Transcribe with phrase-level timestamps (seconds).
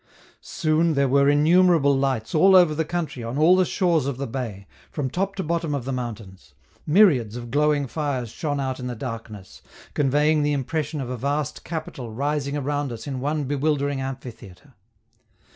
[0.39, 4.25] Soon there were innumerable lights all over the country on all the shores of the
[4.25, 6.55] bay, from top to bottom of the mountains;
[6.87, 9.61] myriads of glowing fires shone out in the darkness,
[9.93, 14.73] conveying the impression of a vast capital rising around us in one bewildering amphitheatre.